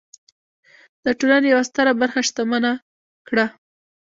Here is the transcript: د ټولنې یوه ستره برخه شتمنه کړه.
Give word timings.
د 1.05 1.07
ټولنې 1.19 1.47
یوه 1.53 1.63
ستره 1.69 1.91
برخه 2.01 2.21
شتمنه 2.27 2.71
کړه. 3.27 3.45